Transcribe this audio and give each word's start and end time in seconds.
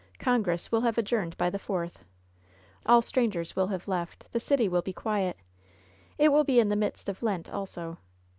"Congress 0.17 0.71
will 0.71 0.81
have 0.81 0.97
adjourned 0.97 1.37
by 1.37 1.47
the 1.47 1.59
fourth. 1.59 2.05
All 2.87 3.03
strangers 3.03 3.55
will 3.55 3.67
have 3.67 3.87
left. 3.87 4.25
The 4.31 4.39
city 4.39 4.67
will 4.67 4.81
bo 4.81 4.93
quiet. 4.93 5.37
It 6.17 6.29
will 6.29 6.43
be 6.43 6.59
in 6.59 6.69
the 6.69 6.75
midst 6.75 7.07
of 7.07 7.21
Lent 7.21 7.51
also. 7.51 7.99